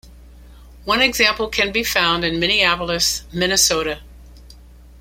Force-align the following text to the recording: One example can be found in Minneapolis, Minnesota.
One 0.83 0.99
example 1.03 1.47
can 1.47 1.71
be 1.71 1.83
found 1.83 2.25
in 2.25 2.39
Minneapolis, 2.39 3.21
Minnesota. 3.31 4.01